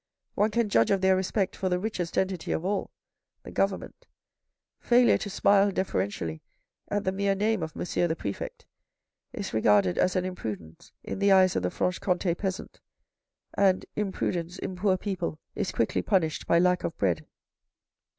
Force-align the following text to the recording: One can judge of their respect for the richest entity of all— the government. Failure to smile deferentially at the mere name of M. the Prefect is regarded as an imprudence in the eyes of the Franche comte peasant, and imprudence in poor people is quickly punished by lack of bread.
One 0.33 0.49
can 0.49 0.67
judge 0.67 0.89
of 0.89 1.01
their 1.01 1.15
respect 1.15 1.55
for 1.55 1.69
the 1.69 1.77
richest 1.77 2.17
entity 2.17 2.51
of 2.53 2.65
all— 2.65 2.89
the 3.43 3.51
government. 3.51 4.07
Failure 4.79 5.19
to 5.19 5.29
smile 5.29 5.69
deferentially 5.69 6.41
at 6.87 7.03
the 7.03 7.11
mere 7.11 7.35
name 7.35 7.61
of 7.61 7.73
M. 7.75 7.83
the 8.07 8.15
Prefect 8.15 8.65
is 9.31 9.53
regarded 9.53 9.99
as 9.99 10.15
an 10.15 10.25
imprudence 10.25 10.91
in 11.03 11.19
the 11.19 11.31
eyes 11.31 11.55
of 11.55 11.61
the 11.61 11.69
Franche 11.69 11.99
comte 11.99 12.35
peasant, 12.35 12.79
and 13.53 13.85
imprudence 13.95 14.57
in 14.57 14.75
poor 14.75 14.97
people 14.97 15.37
is 15.53 15.71
quickly 15.71 16.01
punished 16.01 16.47
by 16.47 16.57
lack 16.57 16.83
of 16.83 16.97
bread. 16.97 17.27